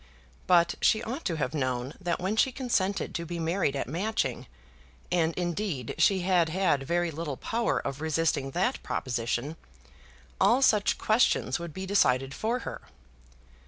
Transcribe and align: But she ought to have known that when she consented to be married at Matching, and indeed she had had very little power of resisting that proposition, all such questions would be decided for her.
But 0.47 0.73
she 0.81 1.03
ought 1.03 1.23
to 1.25 1.35
have 1.35 1.53
known 1.53 1.93
that 2.01 2.19
when 2.19 2.35
she 2.35 2.51
consented 2.51 3.13
to 3.13 3.23
be 3.23 3.37
married 3.37 3.75
at 3.75 3.87
Matching, 3.87 4.47
and 5.11 5.31
indeed 5.35 5.93
she 5.99 6.21
had 6.21 6.49
had 6.49 6.81
very 6.81 7.11
little 7.11 7.37
power 7.37 7.77
of 7.77 8.01
resisting 8.01 8.49
that 8.49 8.81
proposition, 8.81 9.57
all 10.39 10.63
such 10.63 10.97
questions 10.97 11.59
would 11.59 11.71
be 11.71 11.85
decided 11.85 12.33
for 12.33 12.61
her. 12.65 12.81